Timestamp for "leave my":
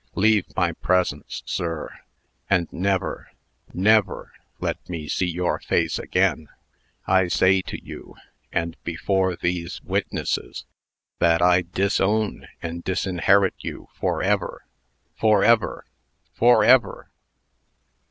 0.15-0.71